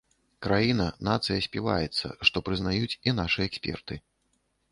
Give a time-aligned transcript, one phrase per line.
[0.43, 4.01] Краіна, нацыя співаецца, што прызнаюць і нашы эксперты.